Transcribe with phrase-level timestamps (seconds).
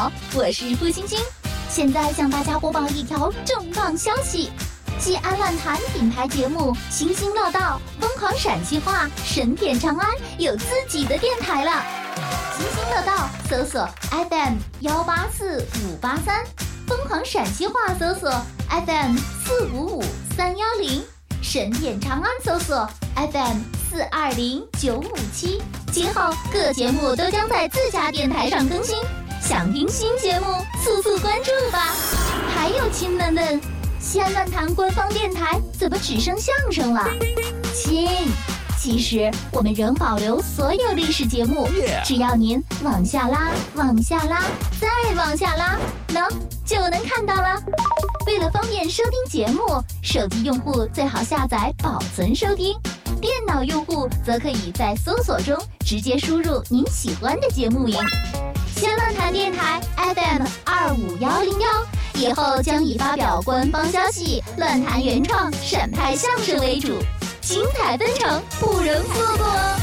[0.00, 1.18] 好，我是付星星，
[1.68, 4.50] 现在向大家播报一条重磅消息：
[4.98, 10.08] 西安论坛品牌节目《星星乐道》疯狂陕西话神片长安
[10.38, 11.84] 有自己的电台了。
[12.56, 16.46] 星星乐道搜索 FM 幺八四五八三，
[16.86, 18.30] 疯狂陕西话搜索
[18.70, 20.04] FM 四五五
[20.34, 21.04] 三幺零，
[21.42, 23.58] 神片长安搜索 FM
[23.90, 25.60] 四二零九五七。
[25.92, 28.96] 今后各节目都将在自家电台上更新，
[29.50, 30.46] 想听新节目
[30.80, 31.92] 速速关注吧。
[32.54, 33.60] 还有亲们们，
[33.98, 37.04] 西安论坛官方电台怎么只剩相声了？
[37.74, 38.08] 亲，
[38.78, 41.68] 其实我们仍保留所有历史节目，
[42.04, 44.44] 只要您往下拉，往下拉，
[44.80, 44.86] 再
[45.16, 45.76] 往下拉，
[46.14, 46.28] 能，
[46.64, 47.60] 就能看到了。
[48.28, 52.78] 为了方便收听节目，手机用户最好下载保存收听。
[53.20, 57.98] 电脑用户则可以在搜索中直接输入您喜欢的节目名。
[58.80, 61.68] 千论坛电台 FM 二五幺零幺
[62.14, 66.98] 以后将以发表官方消息、论坛原创、审派相声为主，
[67.42, 69.79] 精彩纷呈，不容错过哦。